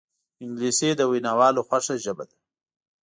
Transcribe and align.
انګلیسي 0.43 0.89
د 0.95 1.01
ویناوالو 1.11 1.65
خوښه 1.67 1.95
ژبه 2.03 2.23
ده 2.29 2.35